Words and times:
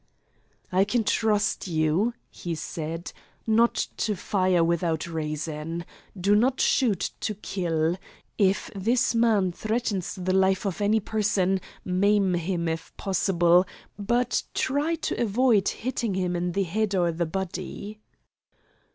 "I 0.71 0.83
can 0.83 1.03
trust 1.03 1.67
you," 1.67 2.15
he 2.31 2.55
said, 2.55 3.13
"not 3.45 3.75
to 3.97 4.15
fire 4.15 4.63
without 4.63 5.05
reason. 5.05 5.85
Do 6.19 6.33
not 6.35 6.59
shoot 6.59 7.11
to 7.19 7.35
kill. 7.35 7.97
If 8.35 8.71
this 8.75 9.13
man 9.13 9.51
threatens 9.51 10.15
the 10.15 10.33
life 10.33 10.65
of 10.65 10.81
any 10.81 10.99
person, 11.01 11.61
maim 11.85 12.33
him 12.33 12.67
if 12.67 12.91
possible, 12.97 13.67
but 13.99 14.41
try 14.55 14.95
to 14.95 15.21
avoid 15.21 15.67
hitting 15.69 16.15
him 16.15 16.35
in 16.35 16.53
the 16.53 16.63
head 16.63 16.95
or 16.95 17.11
body." 17.11 17.99